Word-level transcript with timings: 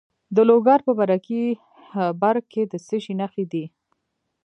د 0.35 0.37
لوګر 0.49 0.79
په 0.87 0.91
برکي 0.99 1.43
برک 2.21 2.43
کې 2.53 2.63
د 2.71 2.73
څه 2.87 2.97
شي 3.03 3.13
نښې 3.19 3.45
دي؟ 3.51 3.65